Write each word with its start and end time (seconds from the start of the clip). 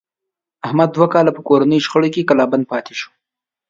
احمد 0.65 0.89
دوه 0.95 1.07
کاله 1.13 1.31
په 1.33 1.41
کورنیو 1.47 1.83
شخړو 1.85 2.09
کې 2.13 2.27
کلا 2.29 2.45
بند 2.51 2.65
پاتې 2.71 2.93
شو. 2.99 3.09